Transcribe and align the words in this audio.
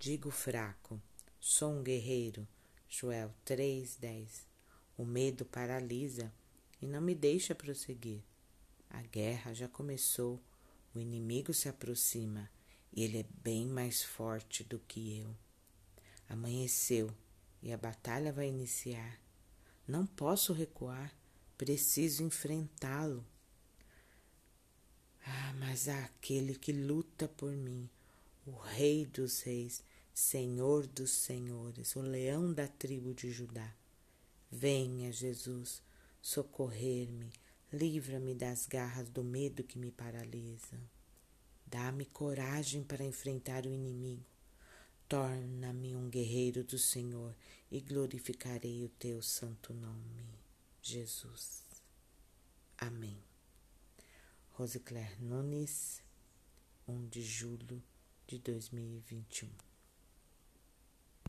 Digo 0.00 0.30
fraco, 0.30 1.02
sou 1.40 1.72
um 1.72 1.82
guerreiro. 1.82 2.46
Joel 2.88 3.34
3:10. 3.44 4.46
O 4.96 5.04
medo 5.04 5.44
paralisa 5.44 6.32
e 6.80 6.86
não 6.86 7.00
me 7.00 7.16
deixa 7.16 7.52
prosseguir. 7.52 8.22
A 8.88 9.02
guerra 9.02 9.52
já 9.52 9.66
começou, 9.66 10.40
o 10.94 11.00
inimigo 11.00 11.52
se 11.52 11.68
aproxima 11.68 12.48
e 12.92 13.02
ele 13.02 13.18
é 13.18 13.26
bem 13.42 13.66
mais 13.66 14.04
forte 14.04 14.62
do 14.62 14.78
que 14.78 15.18
eu. 15.18 15.36
Amanheceu 16.28 17.12
e 17.60 17.72
a 17.72 17.76
batalha 17.76 18.32
vai 18.32 18.46
iniciar. 18.46 19.20
Não 19.86 20.06
posso 20.06 20.52
recuar, 20.52 21.12
preciso 21.56 22.22
enfrentá-lo. 22.22 23.26
Ah, 25.26 25.52
mas 25.58 25.88
há 25.88 26.04
aquele 26.04 26.54
que 26.54 26.72
luta 26.72 27.26
por 27.26 27.50
mim, 27.50 27.90
Rei 28.78 29.06
dos 29.06 29.40
Reis, 29.40 29.82
Senhor 30.14 30.86
dos 30.86 31.10
Senhores, 31.10 31.96
o 31.96 32.00
leão 32.00 32.52
da 32.52 32.68
tribo 32.68 33.12
de 33.12 33.28
Judá. 33.28 33.74
Venha, 34.52 35.10
Jesus, 35.10 35.82
socorrer-me, 36.22 37.32
livra-me 37.72 38.36
das 38.36 38.66
garras 38.66 39.10
do 39.10 39.24
medo 39.24 39.64
que 39.64 39.80
me 39.80 39.90
paralisa. 39.90 40.80
Dá-me 41.66 42.04
coragem 42.04 42.84
para 42.84 43.02
enfrentar 43.02 43.66
o 43.66 43.72
inimigo. 43.72 44.24
Torna-me 45.08 45.96
um 45.96 46.08
guerreiro 46.08 46.62
do 46.62 46.78
Senhor 46.78 47.34
e 47.72 47.80
glorificarei 47.80 48.84
o 48.84 48.88
teu 48.90 49.20
santo 49.20 49.74
nome, 49.74 50.24
Jesus. 50.80 51.64
Amém. 52.78 53.18
Rosicler 54.52 55.20
Nunes, 55.20 56.00
1 56.86 57.08
de 57.08 57.22
julho 57.22 57.82
de 58.28 58.38
2021. 58.38 59.48